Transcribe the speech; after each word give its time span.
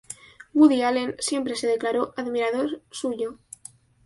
Woody 0.55 0.81
Allen 0.81 1.15
siempre 1.19 1.55
se 1.55 1.67
declaró 1.67 2.15
admirador 2.17 2.81
suyo. 2.89 3.37